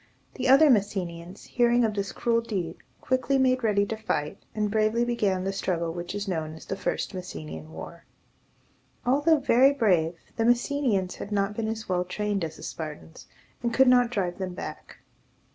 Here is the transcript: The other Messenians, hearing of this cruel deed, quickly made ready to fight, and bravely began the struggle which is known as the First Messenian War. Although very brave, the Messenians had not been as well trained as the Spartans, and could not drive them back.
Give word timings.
The 0.33 0.47
other 0.49 0.71
Messenians, 0.71 1.43
hearing 1.45 1.83
of 1.85 1.93
this 1.93 2.11
cruel 2.11 2.41
deed, 2.41 2.77
quickly 3.01 3.37
made 3.37 3.63
ready 3.63 3.85
to 3.85 3.95
fight, 3.95 4.39
and 4.55 4.71
bravely 4.71 5.05
began 5.05 5.43
the 5.43 5.53
struggle 5.53 5.93
which 5.93 6.15
is 6.15 6.27
known 6.27 6.55
as 6.55 6.65
the 6.65 6.75
First 6.75 7.13
Messenian 7.13 7.71
War. 7.71 8.05
Although 9.05 9.37
very 9.37 9.73
brave, 9.73 10.15
the 10.37 10.43
Messenians 10.43 11.13
had 11.17 11.31
not 11.31 11.53
been 11.55 11.67
as 11.67 11.87
well 11.87 12.03
trained 12.03 12.43
as 12.43 12.57
the 12.57 12.63
Spartans, 12.63 13.27
and 13.61 13.71
could 13.75 13.87
not 13.87 14.09
drive 14.09 14.39
them 14.39 14.55
back. 14.55 14.97